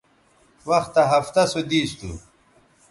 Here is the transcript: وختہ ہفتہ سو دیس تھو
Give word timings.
وختہ 0.69 1.03
ہفتہ 1.13 1.43
سو 1.51 1.59
دیس 1.69 1.89
تھو 1.99 2.11